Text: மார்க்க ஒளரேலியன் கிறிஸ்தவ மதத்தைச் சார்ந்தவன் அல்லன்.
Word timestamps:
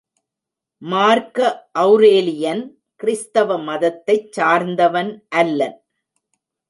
மார்க்க 0.81 1.49
ஒளரேலியன் 1.81 2.63
கிறிஸ்தவ 2.95 3.57
மதத்தைச் 3.59 4.31
சார்ந்தவன் 4.31 5.11
அல்லன். 5.29 5.77